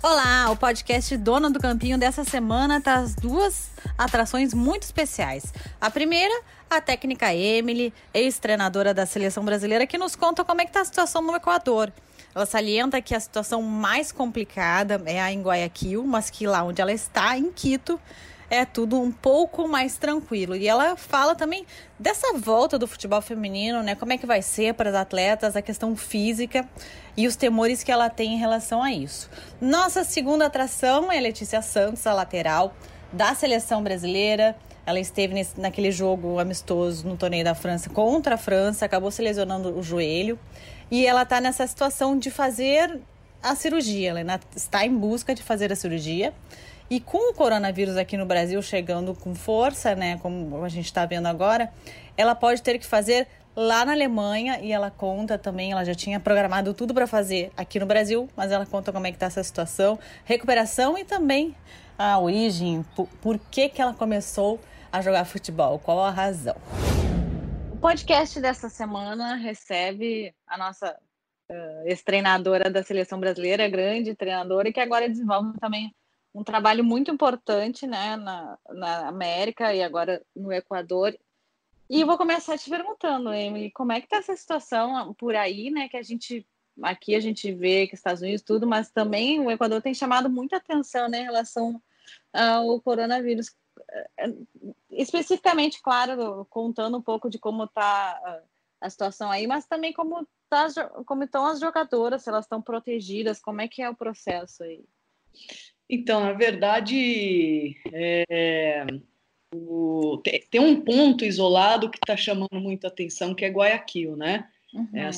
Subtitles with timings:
[0.00, 3.68] Olá, o podcast Dona do Campinho dessa semana traz duas
[3.98, 5.52] atrações muito especiais.
[5.80, 6.32] A primeira,
[6.70, 10.84] a técnica Emily, ex-treinadora da seleção brasileira, que nos conta como é que está a
[10.84, 11.92] situação no Equador.
[12.32, 16.80] Ela salienta que a situação mais complicada é a em Guayaquil, mas que lá onde
[16.80, 18.00] ela está, em Quito,
[18.50, 20.56] é tudo um pouco mais tranquilo.
[20.56, 21.66] E ela fala também
[21.98, 23.94] dessa volta do futebol feminino, né?
[23.94, 26.68] Como é que vai ser para as atletas, a questão física
[27.16, 29.28] e os temores que ela tem em relação a isso.
[29.60, 32.74] Nossa segunda atração é Letícia Santos, a lateral
[33.12, 34.56] da seleção brasileira.
[34.86, 39.20] Ela esteve nesse, naquele jogo amistoso no torneio da França contra a França, acabou se
[39.20, 40.38] lesionando o joelho.
[40.90, 42.98] E ela está nessa situação de fazer
[43.42, 44.10] a cirurgia.
[44.10, 46.32] Ela está em busca de fazer a cirurgia.
[46.90, 51.04] E com o coronavírus aqui no Brasil chegando com força, né, como a gente está
[51.04, 51.70] vendo agora,
[52.16, 56.18] ela pode ter que fazer lá na Alemanha e ela conta também, ela já tinha
[56.18, 59.42] programado tudo para fazer aqui no Brasil, mas ela conta como é que está essa
[59.42, 61.54] situação, recuperação e também
[61.98, 64.58] a origem, por, por que que ela começou
[64.90, 66.56] a jogar futebol, qual a razão.
[67.70, 70.96] O podcast dessa semana recebe a nossa
[71.50, 75.92] uh, ex-treinadora da seleção brasileira, grande treinadora, e que agora desenvolve também
[76.34, 81.18] um trabalho muito importante né, na, na América e agora no Equador.
[81.90, 85.88] E vou começar te perguntando, Emily, como é que está essa situação por aí, né?
[85.88, 86.46] Que a gente
[86.82, 90.58] aqui a gente vê que Estados Unidos tudo, mas também o Equador tem chamado muita
[90.58, 91.82] atenção né, em relação
[92.32, 93.54] ao coronavírus.
[94.90, 98.42] Especificamente, claro, contando um pouco de como está
[98.80, 100.68] a situação aí, mas também como, tá,
[101.04, 104.84] como estão as jogadoras, se elas estão protegidas, como é que é o processo aí?
[105.88, 108.86] Então, na verdade, é,
[109.54, 114.48] o, tem, tem, um ponto isolado que está chamando muito atenção, que é Guayaquil, né?
[114.74, 114.88] Uhum.
[114.92, 115.10] É a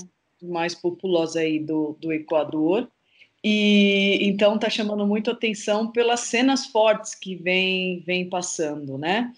[0.43, 2.89] mais populosa aí do, do Equador.
[3.43, 9.33] E então está chamando muito atenção pelas cenas fortes que vem, vem passando, né?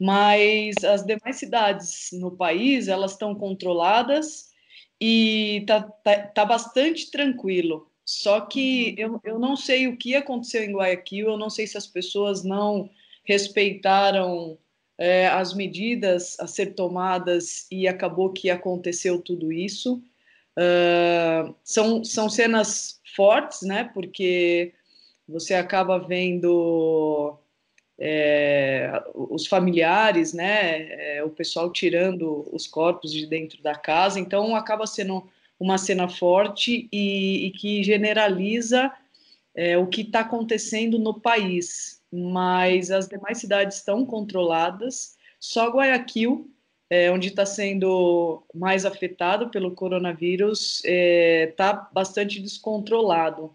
[0.00, 4.50] Mas as demais cidades no país, elas estão controladas
[4.98, 7.91] e tá, tá, tá bastante tranquilo.
[8.04, 11.78] Só que eu, eu não sei o que aconteceu em Guayaquil, eu não sei se
[11.78, 12.90] as pessoas não
[13.24, 14.58] respeitaram
[14.98, 20.02] é, as medidas a ser tomadas e acabou que aconteceu tudo isso.
[20.58, 23.84] Uh, são, são cenas fortes, né?
[23.94, 24.74] Porque
[25.26, 27.38] você acaba vendo
[27.98, 31.16] é, os familiares, né?
[31.16, 35.26] É, o pessoal tirando os corpos de dentro da casa, então acaba sendo
[35.62, 38.92] uma cena forte e, e que generaliza
[39.54, 42.02] é, o que está acontecendo no país.
[42.12, 46.50] Mas as demais cidades estão controladas, só Guayaquil,
[46.90, 53.54] é, onde está sendo mais afetado pelo coronavírus, está é, tá bastante descontrolado.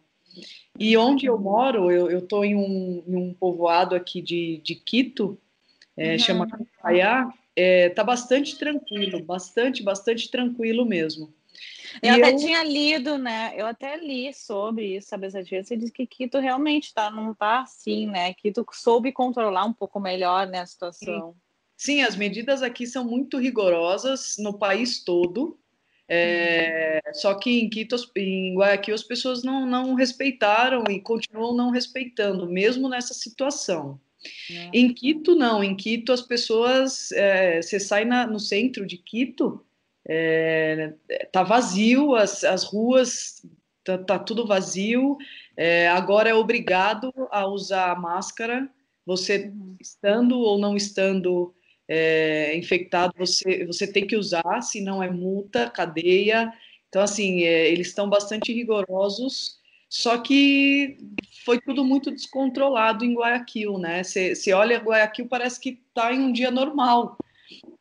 [0.79, 5.37] E onde eu moro, eu estou em, um, em um povoado aqui de, de Quito,
[5.97, 6.19] é, uhum.
[6.19, 6.47] chama
[6.81, 11.33] Caiá, está é, bastante tranquilo, bastante, bastante tranquilo mesmo.
[12.01, 12.37] Eu e até eu...
[12.37, 13.53] tinha lido, né?
[13.55, 15.27] Eu até li sobre isso, sabe?
[15.27, 18.33] Essa diferença diz que Quito realmente tá, não tá assim, né?
[18.33, 21.31] Quito soube controlar um pouco melhor né, a situação.
[21.31, 21.37] Sim.
[21.77, 25.59] Sim as medidas aqui são muito rigorosas no país todo.
[26.09, 27.13] É, uhum.
[27.13, 32.47] Só que em Quito, em Guayaquil, as pessoas não, não respeitaram e continuam não respeitando,
[32.47, 33.99] mesmo nessa situação.
[34.49, 34.69] Uhum.
[34.73, 35.63] Em Quito, não.
[35.63, 37.11] Em Quito, as pessoas.
[37.11, 39.63] É, você sai na, no centro de Quito,
[40.07, 40.93] é,
[41.31, 43.45] tá vazio, as, as ruas
[43.83, 45.17] tá, tá tudo vazio.
[45.55, 48.69] É, agora é obrigado a usar máscara.
[49.05, 49.75] Você uhum.
[49.79, 51.53] estando ou não estando
[51.87, 56.53] é, infectado, você, você tem que usar, senão é multa, cadeia.
[56.89, 59.57] Então, assim, é, eles estão bastante rigorosos,
[59.89, 60.97] só que
[61.45, 64.03] foi tudo muito descontrolado em Guayaquil, né?
[64.03, 67.17] Você olha Guayaquil, parece que está em um dia normal.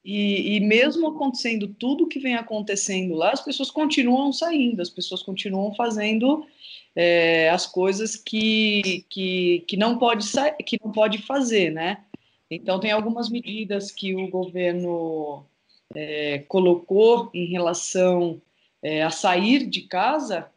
[0.05, 5.23] E, e, mesmo acontecendo tudo que vem acontecendo lá, as pessoas continuam saindo, as pessoas
[5.23, 6.47] continuam fazendo
[6.95, 10.27] é, as coisas que, que, que, não pode
[10.65, 12.05] que não pode fazer, né?
[12.51, 15.45] Então tem algumas medidas que o governo
[15.95, 18.41] é, colocou em relação
[18.83, 20.49] é, a sair de casa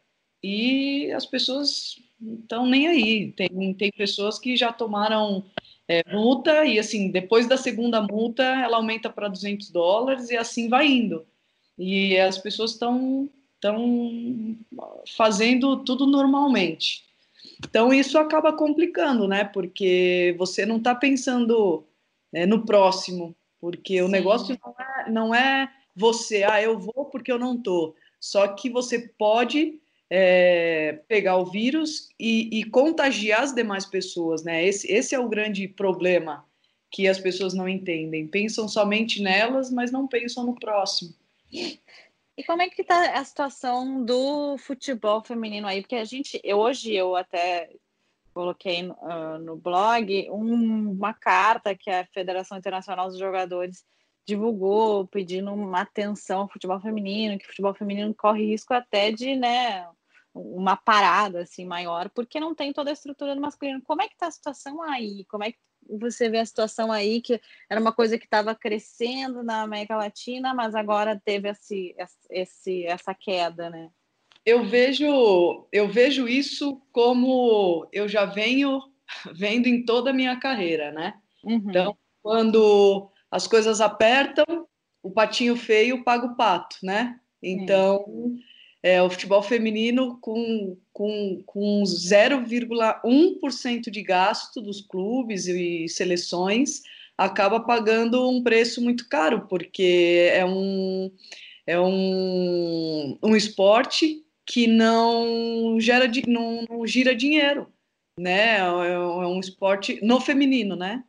[0.42, 1.98] e as pessoas
[2.42, 3.32] estão nem aí.
[3.32, 5.44] Tem, tem pessoas que já tomaram
[5.90, 10.68] é, multa e assim depois da segunda multa ela aumenta para 200 dólares e assim
[10.68, 11.26] vai indo.
[11.76, 14.56] E as pessoas estão estão
[15.16, 17.04] fazendo tudo normalmente.
[17.58, 19.42] Então isso acaba complicando né?
[19.42, 21.84] Porque você não está pensando
[22.32, 24.02] né, no próximo porque Sim.
[24.02, 28.46] o negócio não é, não é você ah eu vou porque eu não tô só
[28.46, 29.79] que você pode
[30.10, 34.64] é, pegar o vírus e, e, contagiar as demais pessoas, né?
[34.64, 36.44] Esse, esse é o grande problema
[36.90, 38.26] que as pessoas não entendem.
[38.26, 41.14] Pensam somente nelas, mas não pensam no próximo.
[41.52, 45.80] E como é que está a situação do futebol feminino aí?
[45.82, 47.70] Porque a gente, eu, hoje eu até
[48.34, 53.84] coloquei uh, no blog um, uma carta que a Federação Internacional dos Jogadores
[54.26, 59.34] divulgou pedindo uma atenção ao futebol feminino, que o futebol feminino corre risco até de,
[59.34, 59.86] né,
[60.34, 63.82] uma parada assim maior, porque não tem toda a estrutura do masculino.
[63.82, 65.24] Como é que está a situação aí?
[65.28, 69.42] Como é que você vê a situação aí que era uma coisa que estava crescendo
[69.42, 71.94] na América Latina, mas agora teve esse,
[72.30, 73.90] esse, essa queda, né?
[74.44, 78.80] Eu vejo, eu vejo isso como eu já venho
[79.34, 81.14] vendo em toda a minha carreira, né?
[81.44, 81.56] Uhum.
[81.56, 84.66] Então, quando as coisas apertam,
[85.02, 87.18] o patinho feio paga o pato, né?
[87.42, 88.36] Então,
[88.82, 96.80] é, o futebol feminino com, com, com 0,1% de gasto dos clubes e seleções
[97.16, 101.10] acaba pagando um preço muito caro, porque é um,
[101.66, 107.70] é um, um esporte que não gera não, não gira dinheiro,
[108.18, 108.56] né?
[108.56, 111.04] É, é um esporte no feminino, né?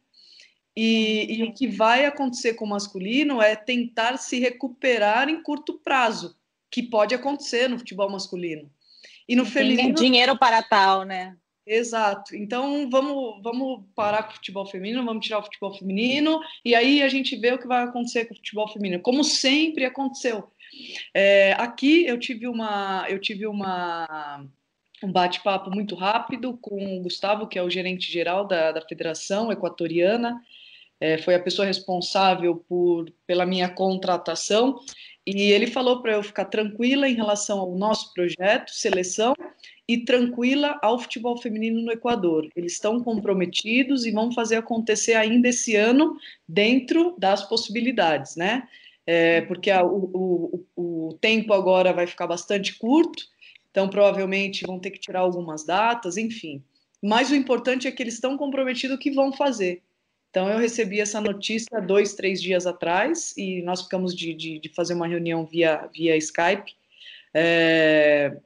[0.75, 5.79] E, e, o que vai acontecer com o masculino é tentar se recuperar em curto
[5.79, 6.37] prazo,
[6.71, 8.71] que pode acontecer no futebol masculino.
[9.27, 9.93] E no feminino.
[9.93, 11.35] dinheiro para tal, né?
[11.65, 12.35] Exato.
[12.35, 17.03] Então vamos, vamos parar com o futebol feminino, vamos tirar o futebol feminino, e aí
[17.03, 20.49] a gente vê o que vai acontecer com o futebol feminino, como sempre aconteceu.
[21.13, 23.05] É, aqui eu tive uma.
[23.09, 24.45] Eu tive uma
[25.03, 29.51] um bate-papo muito rápido com o Gustavo, que é o gerente geral da, da Federação
[29.51, 30.39] Equatoriana,
[31.01, 34.79] é, foi a pessoa responsável por, pela minha contratação,
[35.25, 39.33] e ele falou para eu ficar tranquila em relação ao nosso projeto, seleção,
[39.87, 42.47] e tranquila ao futebol feminino no Equador.
[42.55, 46.15] Eles estão comprometidos e vão fazer acontecer ainda esse ano,
[46.47, 48.67] dentro das possibilidades, né?
[49.05, 53.23] É, porque a, o, o, o tempo agora vai ficar bastante curto,
[53.69, 56.63] então provavelmente vão ter que tirar algumas datas, enfim.
[57.01, 59.81] Mas o importante é que eles estão comprometidos que vão fazer.
[60.31, 64.69] Então, eu recebi essa notícia dois, três dias atrás e nós ficamos de, de, de
[64.69, 66.73] fazer uma reunião via, via Skype.
[67.33, 68.37] É,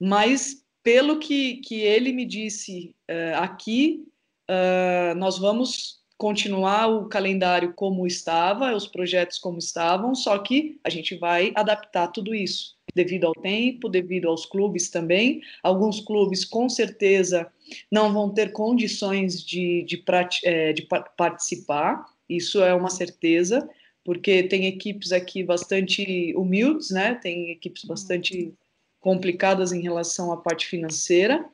[0.00, 4.04] mas, pelo que, que ele me disse é, aqui,
[4.48, 10.88] é, nós vamos continuar o calendário como estava, os projetos como estavam, só que a
[10.88, 15.42] gente vai adaptar tudo isso devido ao tempo, devido aos clubes também.
[15.64, 17.50] Alguns clubes, com certeza,
[17.90, 20.00] não vão ter condições de, de,
[20.44, 20.86] é, de
[21.16, 23.68] participar, isso é uma certeza,
[24.04, 27.16] porque tem equipes aqui bastante humildes, né?
[27.16, 28.54] Tem equipes bastante
[29.02, 31.44] complicadas em relação à parte financeira,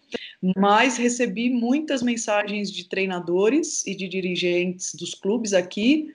[0.54, 6.12] mas recebi muitas mensagens de treinadores e de dirigentes dos clubes aqui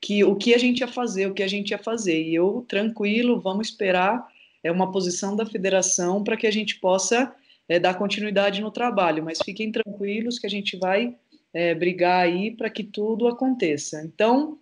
[0.00, 2.20] que o que a gente ia fazer, o que a gente ia fazer.
[2.20, 4.26] E eu tranquilo, vamos esperar
[4.62, 7.34] é uma posição da federação para que a gente possa
[7.68, 11.16] é, dar continuidade no trabalho, mas fiquem tranquilos que a gente vai
[11.52, 14.02] é, brigar aí para que tudo aconteça.
[14.04, 14.58] Então,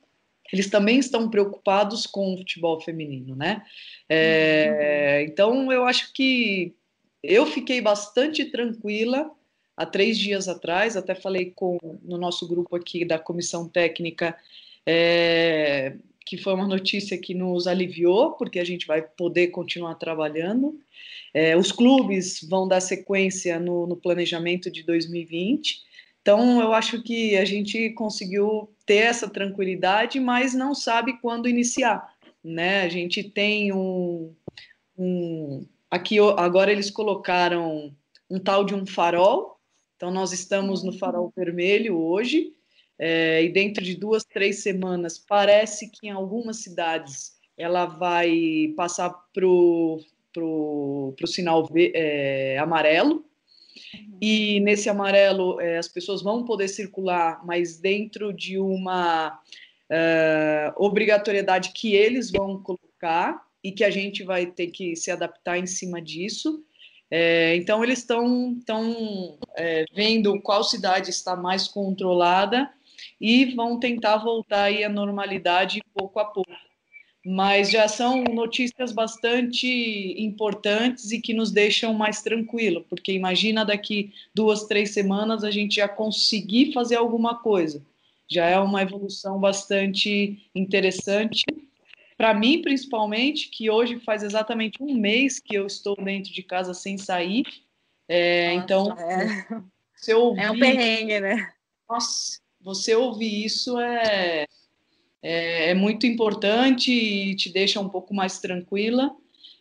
[0.53, 3.63] eles também estão preocupados com o futebol feminino, né?
[4.09, 6.75] É, então, eu acho que
[7.23, 9.31] eu fiquei bastante tranquila
[9.77, 14.37] há três dias atrás, até falei com no nosso grupo aqui da comissão técnica
[14.87, 15.95] é,
[16.27, 20.79] que foi uma notícia que nos aliviou, porque a gente vai poder continuar trabalhando.
[21.35, 25.83] É, os clubes vão dar sequência no, no, planejamento de 2020.
[26.23, 32.15] Então, eu acho que a gente conseguiu ter essa tranquilidade, mas não sabe quando iniciar.
[32.45, 32.83] Né?
[32.83, 34.35] A gente tem um,
[34.97, 35.67] um.
[35.91, 37.95] Aqui agora eles colocaram
[38.29, 39.59] um tal de um farol.
[39.97, 42.55] Então, nós estamos no farol vermelho hoje
[43.03, 49.09] é, e dentro de duas, três semanas, parece que em algumas cidades ela vai passar
[49.33, 50.05] para o
[51.27, 53.25] sinal é, amarelo.
[54.21, 59.41] E nesse amarelo é, as pessoas vão poder circular, mas dentro de uma
[59.91, 65.59] é, obrigatoriedade que eles vão colocar e que a gente vai ter que se adaptar
[65.59, 66.65] em cima disso.
[67.11, 68.57] É, então, eles estão
[69.57, 72.71] é, vendo qual cidade está mais controlada
[73.21, 76.51] e vão tentar voltar aí à normalidade pouco a pouco.
[77.25, 79.67] Mas já são notícias bastante
[80.19, 85.77] importantes e que nos deixam mais tranquilo, porque imagina daqui duas, três semanas a gente
[85.77, 87.83] já conseguir fazer alguma coisa.
[88.27, 91.45] Já é uma evolução bastante interessante
[92.21, 96.75] para mim, principalmente, que hoje faz exatamente um mês que eu estou dentro de casa
[96.75, 97.47] sem sair.
[98.07, 100.15] É, Nossa, então, é.
[100.15, 101.51] ouvir, é um perrengue, né?
[101.89, 104.45] Nossa, você ouvir isso é,
[105.23, 109.15] é, é muito importante e te deixa um pouco mais tranquila.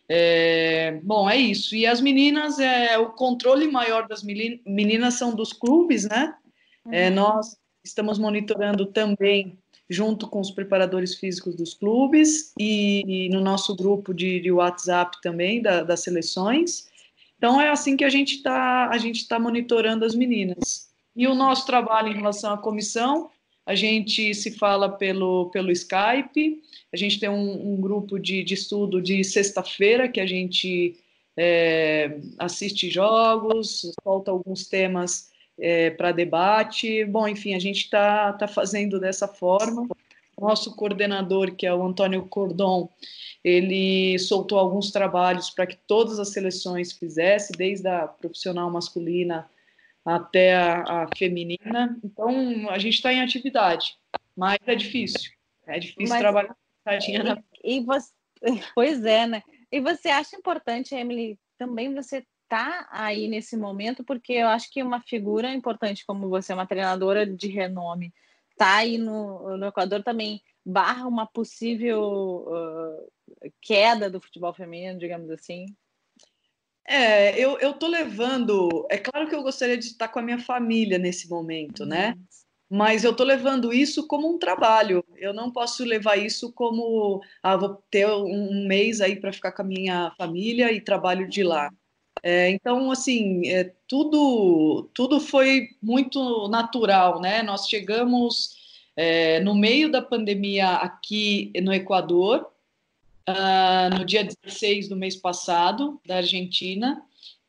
[0.08, 1.74] É, bom, é isso.
[1.76, 6.34] E as meninas, é, o controle maior das meninas são dos clubes, né?
[6.90, 7.14] É, uhum.
[7.14, 13.74] nós estamos monitorando também junto com os preparadores físicos dos clubes e, e no nosso
[13.74, 16.88] grupo de, de WhatsApp também da, das seleções.
[17.36, 20.88] Então é assim que a gente está a gente está monitorando as meninas.
[21.16, 23.30] E o nosso trabalho em relação à comissão,
[23.70, 26.60] a gente se fala pelo, pelo Skype,
[26.92, 30.98] a gente tem um, um grupo de, de estudo de sexta-feira que a gente
[31.36, 37.04] é, assiste jogos, solta alguns temas é, para debate.
[37.04, 39.86] Bom, enfim, a gente está tá fazendo dessa forma.
[40.36, 42.90] Nosso coordenador, que é o Antônio Cordon,
[43.44, 49.48] ele soltou alguns trabalhos para que todas as seleções fizessem, desde a profissional masculina
[50.04, 51.98] até a, a feminina.
[52.02, 53.96] Então, a gente está em atividade,
[54.36, 55.32] mas é difícil.
[55.66, 56.56] É difícil mas, trabalhar.
[57.62, 58.12] E você,
[58.74, 59.42] pois é, né?
[59.70, 64.82] E você acha importante, Emily, também você tá aí nesse momento, porque eu acho que
[64.82, 68.12] uma figura importante como você, uma treinadora de renome,
[68.56, 75.30] tá aí no, no Equador também barra uma possível uh, queda do futebol feminino, digamos
[75.30, 75.66] assim?
[76.86, 78.86] É, eu, eu tô levando.
[78.90, 82.14] É claro que eu gostaria de estar com a minha família nesse momento, né?
[82.16, 82.24] Uhum.
[82.72, 85.04] Mas eu tô levando isso como um trabalho.
[85.16, 89.62] Eu não posso levar isso como ah, vou ter um mês aí para ficar com
[89.62, 91.70] a minha família e trabalho de lá.
[92.22, 97.42] É, então, assim, é, tudo, tudo foi muito natural, né?
[97.42, 98.50] Nós chegamos
[98.96, 102.46] é, no meio da pandemia aqui no Equador,
[103.28, 107.02] uh, no dia 16 do mês passado, da Argentina,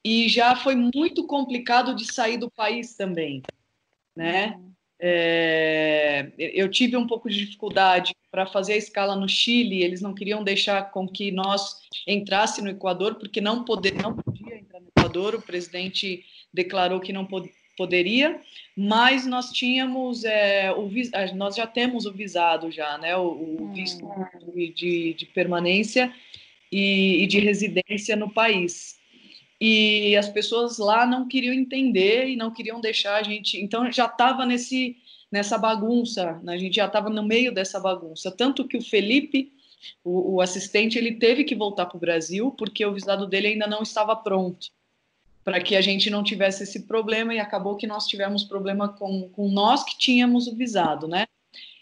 [0.04, 3.42] e já foi muito complicado de sair do país também,
[4.16, 4.56] né?
[4.58, 4.72] Uhum.
[5.04, 10.14] É, eu tive um pouco de dificuldade para fazer a escala no Chile, eles não
[10.14, 14.90] queriam deixar com que nós entrasse no Equador, porque não, poder, não podia entrar no
[14.96, 16.24] Equador, o presidente
[16.54, 17.50] declarou que não pod
[17.82, 18.40] poderia,
[18.78, 20.88] mas nós tínhamos, é, o,
[21.36, 23.74] nós já temos o visado já, né, o, o hum.
[23.74, 24.08] visto
[24.54, 26.14] de, de, de permanência
[26.72, 29.02] e, e de residência no país
[29.60, 33.62] e as pessoas lá não queriam entender e não queriam deixar a gente.
[33.62, 34.98] Então já estava nesse
[35.32, 36.54] nessa bagunça, né?
[36.54, 38.30] a gente já estava no meio dessa bagunça.
[38.30, 39.54] Tanto que o Felipe,
[40.04, 43.66] o, o assistente, ele teve que voltar para o Brasil porque o visado dele ainda
[43.66, 44.68] não estava pronto
[45.44, 49.30] para que a gente não tivesse esse problema e acabou que nós tivemos problema com,
[49.30, 51.26] com nós que tínhamos o visado, né?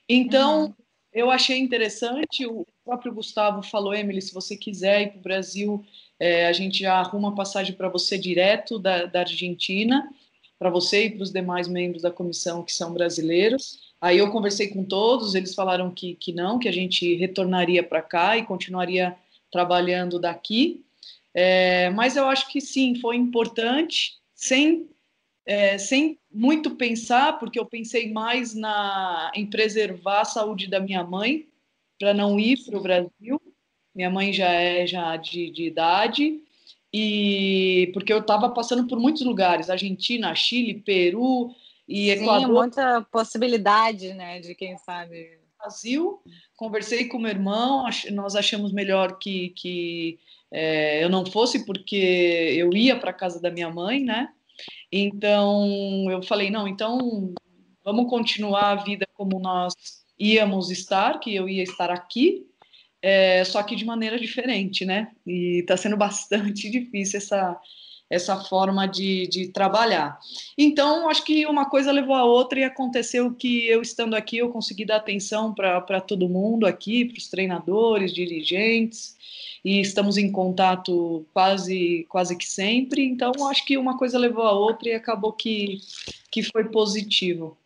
[0.07, 0.73] Então uhum.
[1.13, 2.45] eu achei interessante.
[2.45, 5.85] O próprio Gustavo falou, Emily, se você quiser ir para o Brasil
[6.19, 10.11] é, a gente já arruma passagem para você direto da, da Argentina,
[10.57, 13.79] para você e para os demais membros da comissão que são brasileiros.
[14.01, 18.01] Aí eu conversei com todos, eles falaram que, que não, que a gente retornaria para
[18.01, 19.15] cá e continuaria
[19.49, 20.83] trabalhando daqui.
[21.41, 24.89] É, mas eu acho que sim, foi importante, sem,
[25.45, 31.01] é, sem muito pensar, porque eu pensei mais na, em preservar a saúde da minha
[31.01, 31.47] mãe,
[31.97, 33.41] para não ir para o Brasil.
[33.95, 36.41] Minha mãe já é já de, de idade
[36.91, 41.55] e porque eu estava passando por muitos lugares, Argentina, Chile, Peru
[41.87, 42.47] e Equador.
[42.47, 45.38] Sim, muita possibilidade, né, de quem sabe.
[45.59, 46.21] Brasil,
[46.55, 50.17] conversei com meu irmão, nós achamos melhor que, que
[50.51, 51.95] é, eu não fosse porque
[52.57, 54.29] eu ia para casa da minha mãe, né?
[54.91, 57.33] Então eu falei não, então
[57.83, 59.73] vamos continuar a vida como nós
[60.17, 62.49] íamos estar, que eu ia estar aqui
[63.01, 65.11] é, só que de maneira diferente, né?
[65.25, 67.57] E está sendo bastante difícil essa,
[68.09, 70.19] essa forma de, de trabalhar.
[70.57, 74.49] Então, acho que uma coisa levou a outra e aconteceu que eu estando aqui, eu
[74.49, 79.15] consegui dar atenção para todo mundo aqui, para os treinadores, dirigentes,
[79.63, 83.05] e estamos em contato quase, quase que sempre.
[83.05, 85.79] Então, acho que uma coisa levou a outra e acabou que,
[86.31, 87.57] que foi positivo.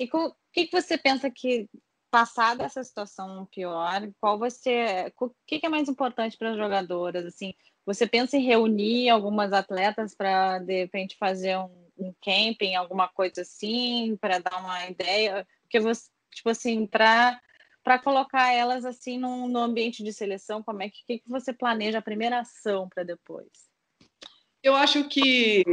[0.00, 1.68] E o que, que você pensa que
[2.12, 7.24] passar dessa situação pior, qual ser, o que, é mais importante para as jogadoras?
[7.24, 7.54] Assim,
[7.86, 13.40] você pensa em reunir algumas atletas para de repente fazer um, um camping, alguma coisa
[13.40, 15.46] assim, para dar uma ideia?
[15.62, 17.40] Porque você, tipo assim, para
[17.82, 21.98] para colocar elas assim no, ambiente de seleção, como é que, que, que você planeja
[21.98, 23.48] a primeira ação para depois?
[24.62, 25.64] Eu acho que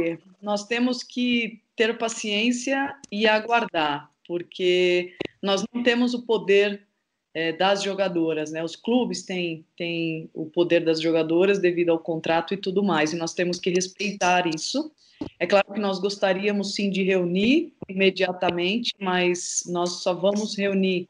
[0.42, 6.86] nós temos que ter paciência e aguardar, porque nós não temos o poder
[7.32, 8.62] é, das jogadoras, né?
[8.62, 13.16] Os clubes têm, têm o poder das jogadoras devido ao contrato e tudo mais, e
[13.16, 14.90] nós temos que respeitar isso.
[15.38, 21.08] É claro que nós gostaríamos sim de reunir imediatamente, mas nós só vamos reunir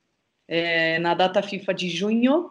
[0.48, 2.50] é, na data FIFA de junho.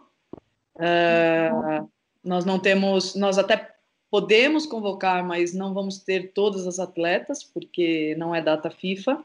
[0.76, 1.88] Uh,
[2.24, 3.74] nós não temos, nós até
[4.10, 9.22] podemos convocar, mas não vamos ter todas as atletas, porque não é data FIFA.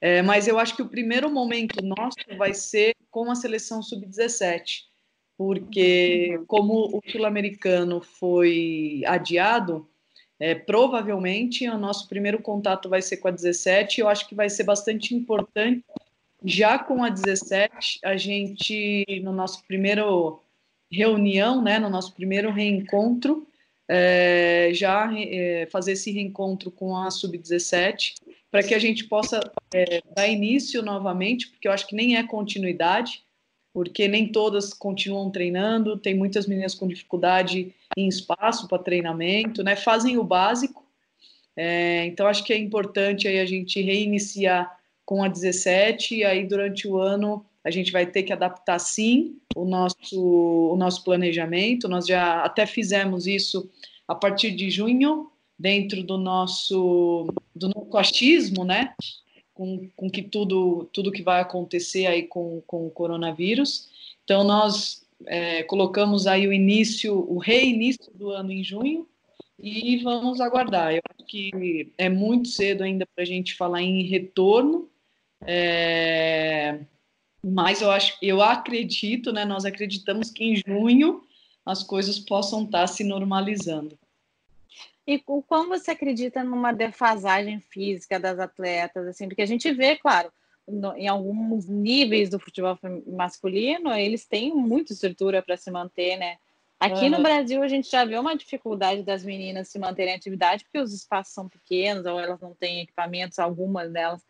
[0.00, 4.84] É, mas eu acho que o primeiro momento nosso vai ser com a seleção sub-17,
[5.36, 9.88] porque como o sul-americano foi adiado,
[10.38, 14.00] é, provavelmente o nosso primeiro contato vai ser com a 17.
[14.00, 15.84] Eu acho que vai ser bastante importante
[16.44, 20.40] já com a 17 a gente no nosso primeiro
[20.90, 23.46] reunião, né, no nosso primeiro reencontro,
[23.88, 28.14] é, já é, fazer esse reencontro com a sub-17
[28.50, 29.40] para que a gente possa
[29.74, 33.22] é, dar início novamente, porque eu acho que nem é continuidade,
[33.72, 39.76] porque nem todas continuam treinando, tem muitas meninas com dificuldade em espaço para treinamento, né?
[39.76, 40.86] Fazem o básico.
[42.06, 46.86] Então acho que é importante aí a gente reiniciar com a 17 e aí durante
[46.86, 51.86] o ano a gente vai ter que adaptar sim o nosso o nosso planejamento.
[51.86, 53.68] Nós já até fizemos isso
[54.06, 58.94] a partir de junho dentro do nosso do nosso achismo, né?
[59.52, 63.88] Com, com que tudo tudo que vai acontecer aí com, com o coronavírus.
[64.24, 69.06] Então nós é, colocamos aí o início, o reinício do ano em junho
[69.58, 70.94] e vamos aguardar.
[70.94, 74.88] Eu acho que é muito cedo ainda para a gente falar em retorno,
[75.44, 76.80] é,
[77.50, 79.44] mas eu acho, eu acredito, né?
[79.44, 81.22] Nós acreditamos que em junho
[81.64, 83.98] as coisas possam estar se normalizando.
[85.06, 90.30] E como você acredita numa defasagem física das atletas, assim, porque a gente vê, claro,
[90.66, 96.36] no, em alguns níveis do futebol masculino, eles têm muita estrutura para se manter, né?
[96.78, 97.10] Aqui uhum.
[97.10, 100.78] no Brasil a gente já vê uma dificuldade das meninas se manterem em atividade porque
[100.78, 104.24] os espaços são pequenos ou elas não têm equipamentos, algumas delas.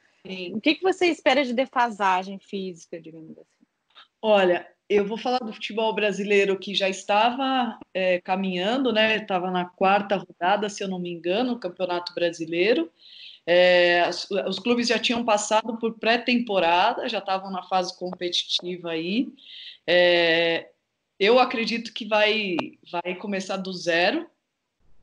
[0.54, 3.66] O que, que você espera de defasagem física, digamos assim?
[4.20, 9.16] Olha, eu vou falar do futebol brasileiro que já estava é, caminhando, né?
[9.16, 12.90] Estava na quarta rodada, se eu não me engano, no Campeonato Brasileiro.
[13.46, 19.28] É, os, os, clubes já tinham passado por pré-temporada, já estavam na fase competitiva aí.
[19.86, 20.68] É,
[21.18, 22.56] eu acredito que vai,
[22.90, 24.28] vai começar do zero.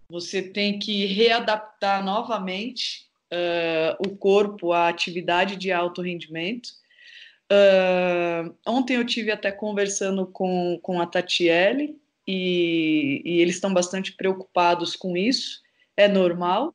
[0.09, 6.69] Você tem que readaptar novamente uh, o corpo à atividade de alto rendimento.
[7.51, 14.13] Uh, ontem eu tive até conversando com, com a Tatiele e, e eles estão bastante
[14.13, 15.61] preocupados com isso,
[15.95, 16.73] é normal.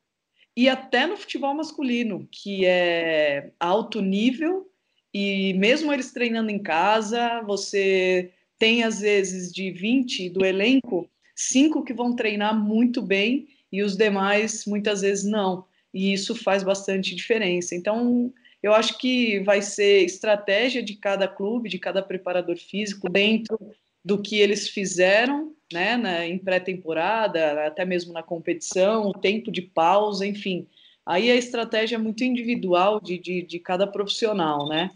[0.56, 4.68] E até no futebol masculino, que é alto nível,
[5.12, 11.82] e mesmo eles treinando em casa, você tem às vezes de 20 do elenco, cinco
[11.82, 15.64] que vão treinar muito bem e os demais muitas vezes não.
[15.92, 17.74] E isso faz bastante diferença.
[17.74, 23.58] Então, eu acho que vai ser estratégia de cada clube, de cada preparador físico, dentro
[24.04, 29.62] do que eles fizeram né, na, em pré-temporada, até mesmo na competição, o tempo de
[29.62, 30.66] pausa, enfim.
[31.04, 34.90] Aí a estratégia é muito individual de, de, de cada profissional, né?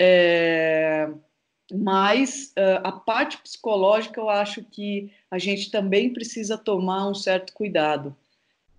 [0.00, 1.08] É,
[1.72, 8.16] mas a parte psicológica eu acho que a gente também precisa tomar um certo cuidado.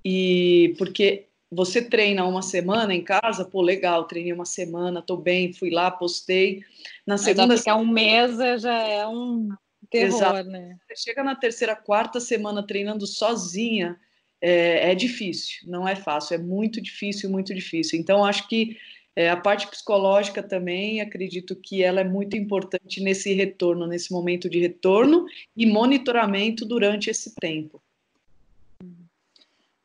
[0.03, 5.51] E porque você treina uma semana em casa, pô, legal, treinei uma semana, tô bem,
[5.51, 6.63] fui lá, postei.
[7.05, 7.55] Na segunda.
[7.55, 9.49] Mas um mês já é um
[9.89, 10.49] terror, Exato.
[10.49, 10.77] né?
[10.87, 13.99] Você chega na terceira, quarta semana treinando sozinha,
[14.41, 17.99] é, é, difícil, não é fácil, é muito difícil, muito difícil.
[17.99, 18.77] Então, acho que
[19.15, 24.49] é, a parte psicológica também, acredito que ela é muito importante nesse retorno, nesse momento
[24.49, 25.25] de retorno
[25.57, 27.81] e monitoramento durante esse tempo.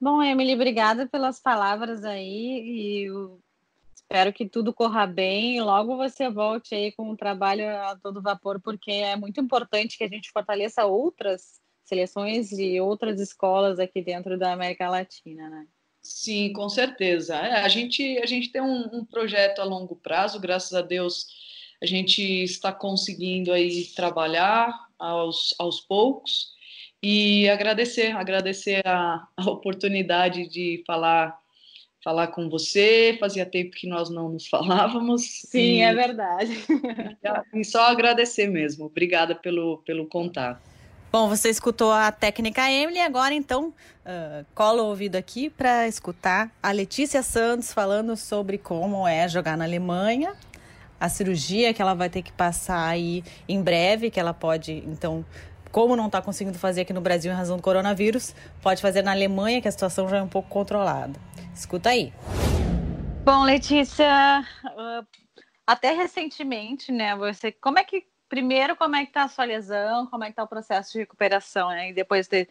[0.05, 3.07] Bom, Emily, obrigada pelas palavras aí e
[3.95, 5.63] espero que tudo corra bem.
[5.63, 10.05] Logo você volte aí com o trabalho a todo vapor, porque é muito importante que
[10.05, 15.67] a gente fortaleça outras seleções e outras escolas aqui dentro da América Latina, né?
[16.03, 17.37] Sim, com certeza.
[17.37, 21.29] É, a, gente, a gente tem um, um projeto a longo prazo, graças a Deus
[21.83, 26.53] a gente está conseguindo aí trabalhar aos, aos poucos
[27.05, 31.39] e agradecer, agradecer a, a oportunidade de falar
[32.03, 33.17] falar com você.
[33.19, 35.23] Fazia tempo que nós não nos falávamos.
[35.47, 36.53] Sim, e, é verdade.
[37.55, 38.87] E só agradecer mesmo.
[38.87, 40.61] Obrigada pelo, pelo contato.
[41.11, 46.51] Bom, você escutou a técnica Emily, agora então uh, cola o ouvido aqui para escutar
[46.63, 50.35] a Letícia Santos falando sobre como é jogar na Alemanha
[50.99, 55.25] a cirurgia que ela vai ter que passar aí em breve, que ela pode, então,
[55.75, 58.33] como não está conseguindo fazer aqui no Brasil em razão do coronavírus,
[58.63, 61.19] pode fazer na Alemanha, que a situação já é um pouco controlada.
[61.53, 62.13] Escuta aí.
[63.25, 65.05] Bom, Letícia, uh,
[65.67, 70.07] até recentemente, né, você, como é que, primeiro, como é que tá a sua lesão,
[70.07, 72.47] como é que tá o processo de recuperação, né, e depois de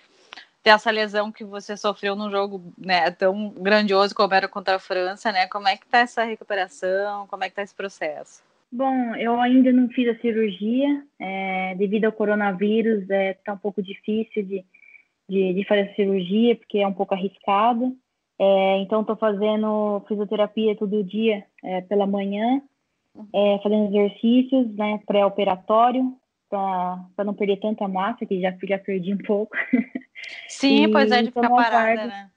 [0.61, 4.79] ter essa lesão que você sofreu num jogo né, tão grandioso como era contra a
[4.79, 5.47] França, né?
[5.47, 7.27] Como é que tá essa recuperação?
[7.27, 8.41] Como é que tá esse processo?
[8.75, 13.83] Bom, eu ainda não fiz a cirurgia, é, devido ao coronavírus, é, tá um pouco
[13.83, 14.65] difícil de,
[15.29, 17.95] de, de fazer a cirurgia, porque é um pouco arriscado.
[18.39, 22.63] É, então, estou fazendo fisioterapia todo dia é, pela manhã,
[23.31, 26.11] é, fazendo exercícios né, pré-operatório,
[26.49, 29.55] para não perder tanta massa, que já, já perdi um pouco.
[30.49, 32.31] Sim, e pois é, de ficar parada, né?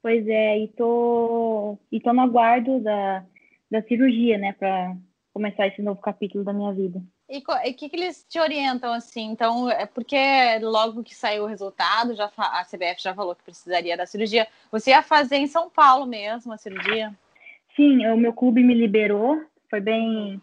[0.00, 3.26] Pois é, e tô, e tô no aguardo da,
[3.70, 4.96] da cirurgia, né, para
[5.34, 7.02] começar esse novo capítulo da minha vida.
[7.28, 9.32] E o que, que eles te orientam assim?
[9.32, 10.16] Então, é porque
[10.62, 14.46] logo que saiu o resultado, já a CBF já falou que precisaria da cirurgia.
[14.70, 17.12] Você ia fazer em São Paulo mesmo a cirurgia?
[17.74, 19.42] Sim, o meu clube me liberou.
[19.68, 20.40] Foi bem,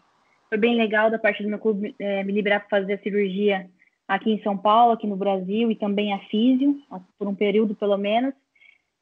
[0.50, 3.70] foi bem legal da parte do meu clube é, me liberar para fazer a cirurgia
[4.06, 6.78] aqui em São Paulo, aqui no Brasil, e também a físio,
[7.18, 8.34] por um período pelo menos.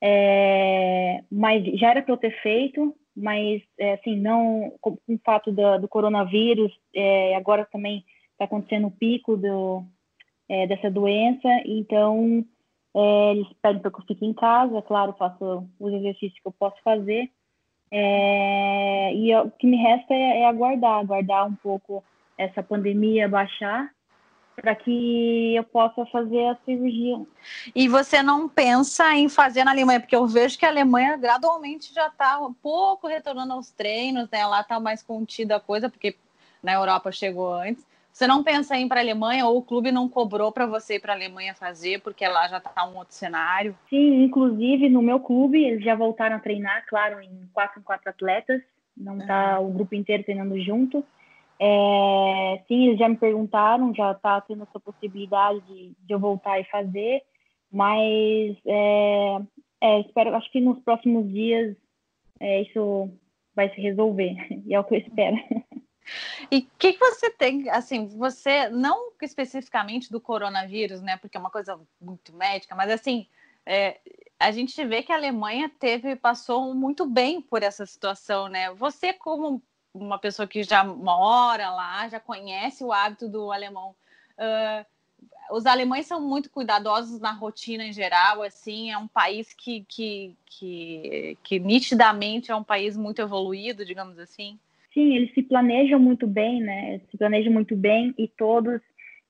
[0.01, 5.21] É, mas já era para eu ter feito, mas é, assim, não com, com, o
[5.25, 9.85] fato do, do coronavírus, é, agora também está acontecendo o pico do,
[10.49, 12.45] é, dessa doença, então
[12.95, 16.53] é, eles pedem para que eu fique em casa, claro, faço os exercícios que eu
[16.53, 17.31] posso fazer,
[17.91, 22.05] é, e o que me resta é, é aguardar, aguardar um pouco
[22.39, 23.91] essa pandemia baixar
[24.57, 27.21] para que eu possa fazer a cirurgia.
[27.75, 31.95] E você não pensa em fazer na Alemanha, porque eu vejo que a Alemanha gradualmente
[31.95, 34.47] já está um pouco retornando aos treinos, né?
[34.47, 36.17] Lá está mais contida a coisa, porque
[36.63, 37.89] na Europa chegou antes.
[38.13, 40.97] Você não pensa em ir para a Alemanha ou o clube não cobrou para você
[40.97, 43.75] ir para a Alemanha fazer, porque lá já está um outro cenário?
[43.89, 48.11] Sim, inclusive no meu clube eles já voltaram a treinar, claro, em quatro em quatro
[48.11, 48.61] atletas,
[48.97, 49.71] não está uhum.
[49.71, 51.05] o grupo inteiro treinando junto.
[51.63, 56.59] É, sim, eles já me perguntaram, já está tendo essa possibilidade de, de, eu voltar
[56.59, 57.23] e fazer,
[57.71, 59.37] mas é,
[59.83, 61.77] é, espero, acho que nos próximos dias
[62.41, 63.11] é, isso
[63.55, 64.35] vai se resolver,
[64.67, 65.37] e é o que eu espero.
[66.51, 71.41] E o que, que, você tem, assim, você, não especificamente do coronavírus, né, porque é
[71.41, 73.27] uma coisa muito médica, mas assim,
[73.67, 74.01] é,
[74.39, 78.73] a gente vê que a Alemanha teve, passou muito bem por essa situação, né?
[78.73, 79.63] Você, como
[79.95, 83.95] uma pessoa que já mora lá, já conhece o hábito do alemão.
[84.39, 84.85] Uh,
[85.51, 90.37] os alemães são muito cuidadosos na rotina em geral, assim, é um país que, que,
[90.47, 94.59] que, que nitidamente é um país muito evoluído, digamos assim.
[94.95, 96.95] Sim, eles se planejam muito bem, né?
[96.95, 98.81] Eles se planejam muito bem e todos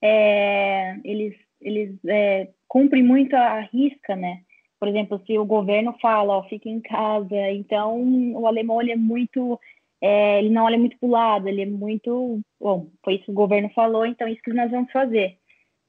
[0.01, 4.43] é, eles, eles é, cumprem muito a risca, né?
[4.79, 8.01] Por exemplo, se o governo fala, ó, fique em casa, então
[8.35, 9.61] o alemão ele é muito
[10.01, 12.41] é, ele não olha muito para o lado, ele é muito.
[12.59, 15.39] Bom, foi isso que o governo falou, então é isso que nós vamos fazer.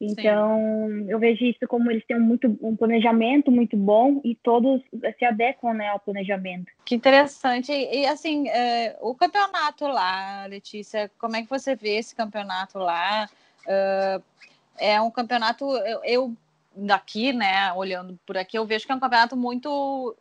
[0.04, 0.58] Então,
[0.89, 1.12] Sim.
[1.12, 4.82] eu vejo isso como eles têm um, muito, um planejamento muito bom e todos
[5.19, 6.71] se adequam né, ao planejamento.
[6.84, 7.71] Que interessante.
[7.71, 12.80] E, e assim, é, o campeonato lá, Letícia, como é que você vê esse campeonato
[12.80, 13.30] lá?
[13.67, 14.21] É,
[14.80, 16.38] é um campeonato, eu, eu
[16.75, 20.15] daqui, né, olhando por aqui, eu vejo que é um campeonato muito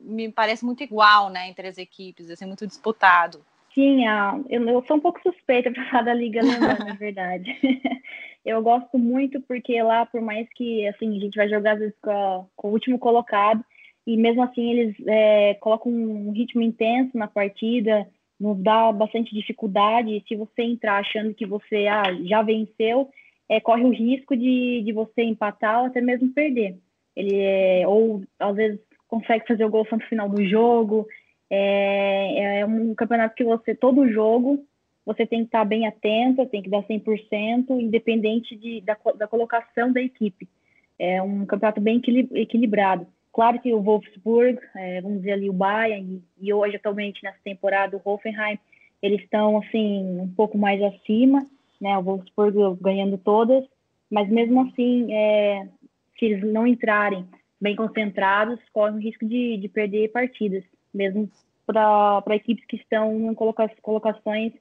[0.00, 3.40] me parece muito igual, né, entre as equipes, assim, muito disputado.
[3.74, 4.04] Sim,
[4.48, 7.56] eu, eu sou um pouco suspeita para falar da Liga Alemã, na verdade.
[8.44, 11.94] eu gosto muito porque lá, por mais que assim a gente vai jogar às vezes
[12.00, 13.64] com, a, com o último colocado,
[14.06, 18.06] e mesmo assim eles é, colocam um ritmo intenso na partida,
[18.38, 20.22] nos dá bastante dificuldade.
[20.28, 23.08] Se você entrar achando que você ah, já venceu,
[23.48, 26.78] é, corre o risco de, de você empatar ou até mesmo perder.
[27.14, 31.06] Ele é, ou às vezes consegue fazer o gol no final do jogo.
[31.50, 34.64] É, é um campeonato que você, todo jogo,
[35.04, 39.92] você tem que estar bem atento, tem que dar 100%, independente de, da, da colocação
[39.92, 40.48] da equipe.
[40.98, 42.00] É um campeonato bem
[42.34, 43.06] equilibrado.
[43.32, 47.38] Claro que o Wolfsburg, é, vamos dizer ali o Bayern, e, e, hoje atualmente nessa
[47.42, 48.58] temporada o Hoffenheim,
[49.02, 51.44] eles estão assim um pouco mais acima,
[51.80, 51.96] né?
[51.98, 53.64] O Wolfsburg ganhando todas,
[54.10, 55.68] mas mesmo assim, é,
[56.18, 57.26] se eles não entrarem
[57.60, 61.30] bem concentrados, correm o risco de, de perder partidas, mesmo
[61.66, 64.52] para equipes que estão em coloca, colocações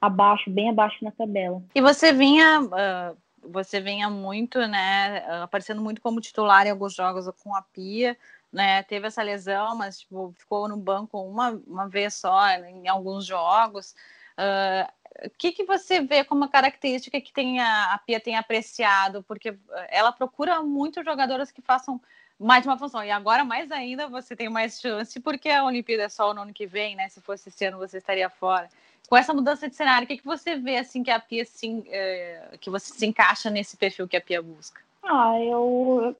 [0.00, 1.62] abaixo, bem abaixo na tabela.
[1.74, 7.30] E você vinha, uh, você vinha muito, né, aparecendo muito como titular em alguns jogos
[7.42, 8.16] com a Pia,
[8.52, 13.24] né, teve essa lesão, mas tipo, ficou no banco uma, uma vez só em alguns
[13.26, 13.94] jogos.
[14.38, 19.22] Uh, o que, que você vê como característica que tem a, a Pia tem apreciado?
[19.22, 19.54] Porque
[19.88, 22.00] ela procura muito jogadoras que façam
[22.38, 23.04] mais de uma função.
[23.04, 26.54] E agora, mais ainda, você tem mais chance, porque a Olimpíada é só no ano
[26.54, 27.08] que vem, né?
[27.08, 28.68] Se fosse esse ano, você estaria fora.
[29.08, 31.84] Com essa mudança de cenário, o que, que você vê, assim, que a Pia, assim,
[31.88, 34.80] é, que você se encaixa nesse perfil que a Pia busca?
[35.02, 36.16] Ah, eu...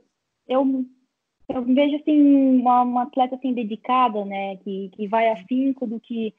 [0.47, 0.85] eu...
[1.53, 6.33] Eu vejo assim uma, uma atleta assim dedicada, né, que, que vai afinco do que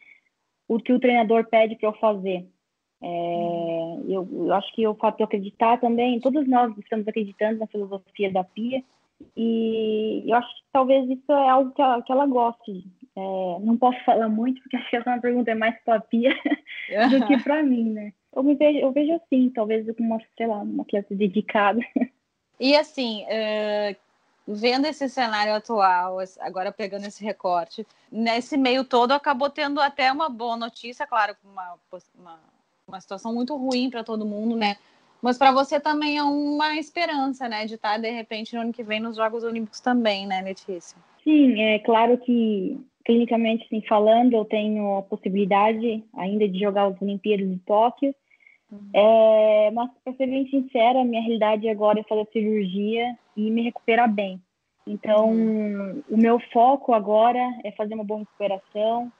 [0.75, 2.47] o que o treinador pede para eu fazer.
[3.03, 7.59] É, eu, eu, acho que o fato de eu acreditar também, todos nós estamos acreditando
[7.59, 8.81] na filosofia da Pia,
[9.35, 12.85] e eu acho que talvez isso é algo que ela, que ela goste.
[13.15, 15.95] É, não posso falar muito, porque acho que essa é uma pergunta é mais para
[15.95, 16.33] a Pia
[17.09, 18.13] do que para mim, né?
[18.33, 21.81] Eu, me vejo, eu vejo assim, talvez como uma, sei lá, uma criança dedicada.
[22.57, 23.95] E assim, uh,
[24.47, 30.29] vendo esse cenário atual, agora pegando esse recorte, nesse meio todo acabou tendo até uma
[30.29, 31.75] boa notícia, claro, uma,
[32.19, 32.39] uma,
[32.87, 34.77] uma situação muito ruim para todo mundo, né?
[35.21, 38.73] Mas para você também é uma esperança, né, de estar tá, de repente no ano
[38.73, 40.97] que vem nos Jogos Olímpicos também, né, Letícia?
[41.23, 47.01] Sim, é claro que clinicamente assim, falando, eu tenho a possibilidade ainda de jogar as
[47.01, 48.15] Olimpíadas de Tóquio.
[48.93, 53.63] É, mas, para ser bem sincera, a minha realidade agora é fazer cirurgia e me
[53.63, 54.41] recuperar bem.
[54.87, 56.03] Então, uhum.
[56.09, 59.11] o meu foco agora é fazer uma boa recuperação,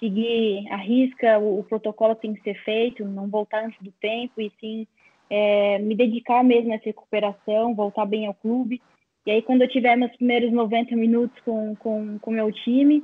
[0.00, 4.40] seguir a risca, o, o, protocolo tem que ser feito, não voltar antes do tempo
[4.40, 4.86] e sim
[5.30, 8.82] é, me dedicar mesmo a essa recuperação, voltar bem ao clube.
[9.26, 13.02] E aí, quando eu tiver meus primeiros 90 minutos com o com, com meu time,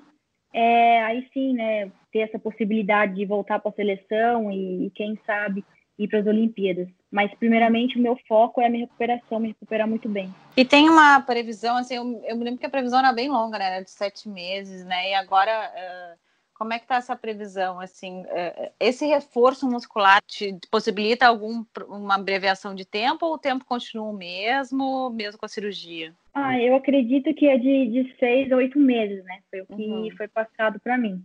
[0.53, 5.19] é, aí sim, né, ter essa possibilidade de voltar para a seleção e, e, quem
[5.25, 5.65] sabe,
[6.01, 6.89] ir para as Olimpíadas.
[7.11, 10.33] Mas, primeiramente, o meu foco é a minha recuperação, me recuperar muito bem.
[10.57, 13.59] E tem uma previsão, assim, eu, eu me lembro que a previsão era bem longa,
[13.59, 13.67] né?
[13.67, 15.11] Era de sete meses, né?
[15.11, 16.19] E agora, uh,
[16.55, 17.79] como é que está essa previsão?
[17.81, 23.65] Assim, uh, esse reforço muscular te possibilita algum, uma abreviação de tempo ou o tempo
[23.67, 26.15] continua o mesmo, mesmo com a cirurgia?
[26.33, 29.41] Ah, eu acredito que é de, de seis a oito meses, né?
[29.51, 30.11] Foi o que uhum.
[30.17, 31.23] foi passado para mim.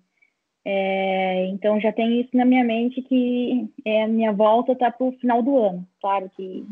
[0.67, 5.05] É, então já tenho isso na minha mente que é, a minha volta está para
[5.05, 5.87] o final do ano.
[6.01, 6.65] Claro que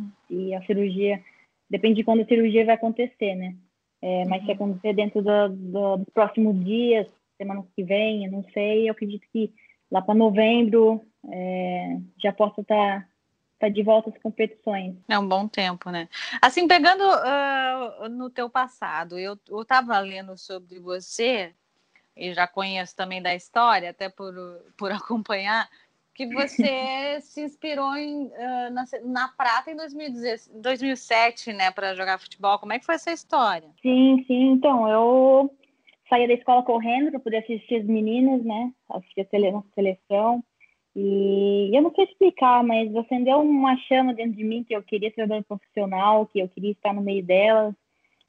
[0.56, 1.22] a cirurgia
[1.70, 3.56] depende de quando a cirurgia vai acontecer, né?
[4.02, 4.46] É, mas uhum.
[4.48, 8.92] se acontecer dentro do, do, dos próximos dias, semana que vem, eu não sei, eu
[8.92, 9.54] acredito que
[9.92, 11.00] lá para novembro
[11.32, 13.08] é, já possa estar tá,
[13.60, 14.96] tá de volta às competições.
[15.08, 16.10] É um bom tempo, né?
[16.42, 21.54] Assim, pegando uh, no teu passado, eu estava lendo sobre você
[22.16, 24.34] e já conheço também da história, até por,
[24.78, 25.68] por acompanhar,
[26.14, 28.30] que você se inspirou em,
[28.72, 32.60] na, na Prata em 2007, né, para jogar futebol.
[32.60, 33.68] Como é que foi essa história?
[33.82, 34.52] Sim, sim.
[34.52, 35.52] Então, eu
[36.08, 40.44] saía da escola correndo para poder assistir as meninas, né, assistir a seleção.
[40.96, 45.10] E eu não sei explicar, mas acendeu uma chama dentro de mim que eu queria
[45.10, 47.74] ser jogador profissional, que eu queria estar no meio delas.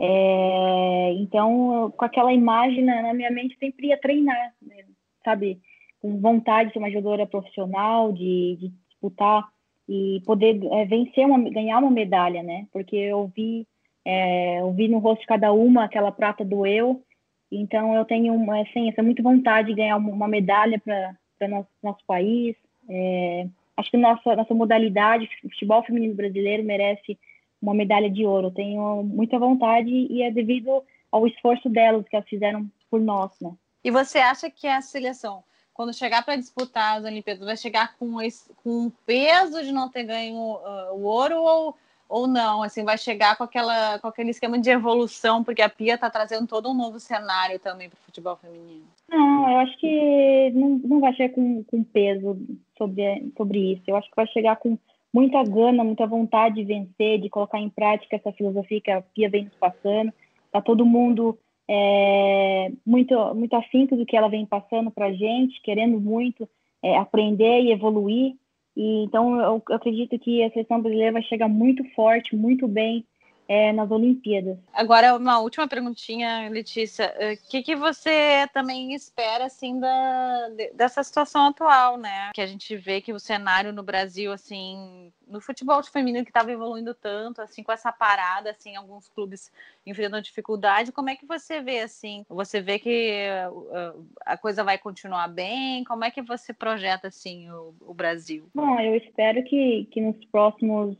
[0.00, 4.84] É, então, com aquela imagem na, minha mente, sempre ia treinar, né?
[5.24, 5.60] sabe?
[6.00, 9.48] Com vontade de ser uma jogadora profissional, de, de disputar
[9.88, 12.66] e poder é, vencer, uma, ganhar uma medalha, né?
[12.72, 13.66] Porque eu vi,
[14.04, 17.02] é, eu vi no rosto de cada uma aquela prata do eu,
[17.50, 21.68] então eu tenho uma, assim, essa muita vontade de ganhar uma, uma medalha para nosso,
[21.82, 22.56] nosso país.
[22.88, 27.18] É, acho que nossa, nossa modalidade, futebol feminino brasileiro, merece
[27.64, 28.50] uma medalha de ouro.
[28.50, 33.52] Tenho muita vontade e é devido ao esforço delas que elas fizeram por nós, né?
[33.82, 38.20] E você acha que a seleção, quando chegar para disputar as Olimpíadas, vai chegar com
[38.20, 41.76] esse, com o peso de não ter ganho uh, o ouro ou,
[42.08, 42.62] ou não?
[42.62, 46.46] Assim, vai chegar com, aquela, com aquele esquema de evolução, porque a Pia está trazendo
[46.46, 48.84] todo um novo cenário também para o futebol feminino?
[49.08, 52.38] Não, eu acho que não, não vai chegar com, com peso
[52.78, 53.82] sobre, sobre isso.
[53.86, 54.78] Eu acho que vai chegar com
[55.14, 59.30] muita gana, muita vontade de vencer, de colocar em prática essa filosofia que a Pia
[59.30, 60.12] vem nos passando.
[60.46, 61.38] Está todo mundo
[61.70, 66.48] é, muito, muito afinco do que ela vem passando para a gente, querendo muito
[66.82, 68.34] é, aprender e evoluir.
[68.76, 73.04] E, então, eu, eu acredito que a seleção brasileira vai chegar muito forte, muito bem
[73.48, 74.58] é, nas Olimpíadas.
[74.72, 77.14] Agora, uma última perguntinha, Letícia.
[77.18, 82.30] O eh, que, que você também espera, assim, da, dessa situação atual, né?
[82.34, 86.50] Que a gente vê que o cenário no Brasil, assim, no futebol feminino que estava
[86.52, 89.52] evoluindo tanto, assim, com essa parada, assim, alguns clubes
[89.86, 90.92] enfrentando dificuldade.
[90.92, 92.24] Como é que você vê, assim?
[92.28, 95.84] Você vê que uh, a coisa vai continuar bem?
[95.84, 98.48] Como é que você projeta, assim, o, o Brasil?
[98.54, 100.96] Bom, eu espero que, que nos próximos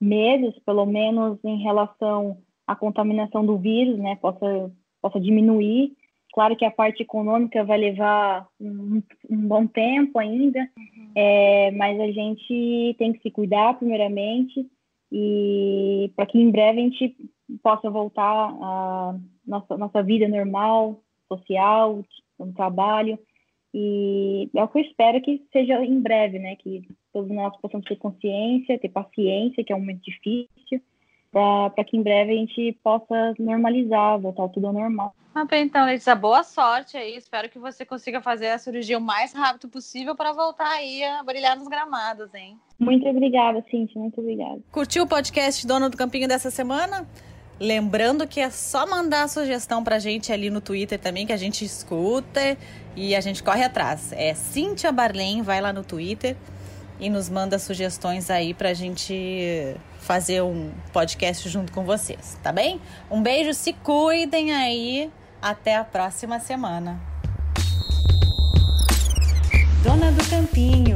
[0.00, 5.92] meses, pelo menos em relação à contaminação do vírus, né, possa, possa diminuir.
[6.32, 11.10] Claro que a parte econômica vai levar um, um bom tempo ainda, uhum.
[11.14, 14.66] é, mas a gente tem que se cuidar primeiramente
[15.10, 17.16] e para que em breve a gente
[17.62, 22.04] possa voltar à nossa, nossa vida normal, social,
[22.38, 23.18] no trabalho.
[23.74, 26.56] E é o que eu espero que seja em breve, né?
[26.56, 30.80] Que todos nós possamos ter consciência, ter paciência, que é um momento difícil,
[31.30, 35.14] para que em breve a gente possa normalizar, voltar tudo ao normal.
[35.34, 37.16] Ah, bem, então, Letícia, boa sorte aí.
[37.16, 41.22] Espero que você consiga fazer a cirurgia o mais rápido possível para voltar aí a
[41.22, 42.58] brilhar nos gramados, hein?
[42.78, 44.60] Muito obrigada, Cintia, muito obrigada.
[44.72, 47.06] Curtiu o podcast Dona do Campinho dessa semana?
[47.60, 51.36] Lembrando que é só mandar a sugestão pra gente ali no Twitter também, que a
[51.36, 52.56] gente escuta
[52.94, 54.12] e a gente corre atrás.
[54.12, 56.36] É Cíntia Barlen, vai lá no Twitter
[57.00, 62.80] e nos manda sugestões aí pra gente fazer um podcast junto com vocês, tá bem?
[63.10, 65.10] Um beijo, se cuidem aí.
[65.40, 67.00] Até a próxima semana.
[69.84, 70.87] Dona do Campinho.